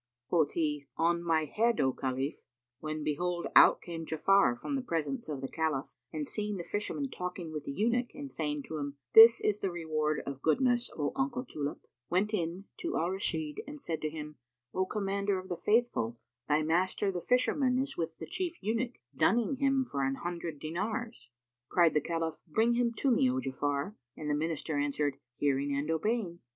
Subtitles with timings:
[0.29, 2.41] Quoth he, "On my head, O Khalif,"
[2.79, 7.07] when, behold, out came Ja'afar from the presence of the Caliph and seeing the fisherman
[7.11, 11.11] talking with the Eunuch and saying to him, "This is the reward of goodness, O
[11.15, 14.37] nuncle Tulip," went in to Al Rashid and said to him,
[14.73, 19.57] "O Commander of the Faithful, thy master the Fisherman is with the Chief Eunuch, dunning
[19.57, 21.29] him for an hundred dinars."
[21.69, 25.91] Cried the Caliph, "Bring him to me, O Ja'afar;" and the Minister answered, "Hearing and
[25.91, 26.39] obeying."